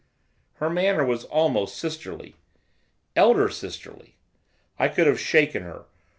[0.53, 2.35] Her manner was almost sisterly,
[3.15, 4.15] elder sisterly.
[4.79, 5.85] I could have shaken her.